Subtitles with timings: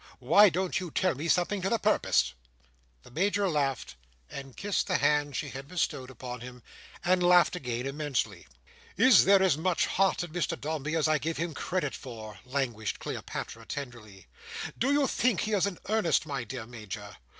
[0.17, 2.33] Why don't you tell me something to the purpose?"
[3.03, 3.97] The Major laughed,
[4.31, 6.63] and kissed the hand she had bestowed upon him,
[7.05, 8.47] and laughed again immensely.
[8.97, 12.97] "Is there as much Heart in Mr Dombey as I gave him credit for?" languished
[12.97, 14.25] Cleopatra tenderly.
[14.75, 17.17] "Do you think he is in earnest, my dear Major?